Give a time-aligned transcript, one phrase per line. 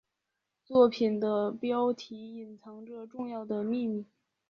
[0.65, 4.07] 作品的标题隐藏着重要的秘密。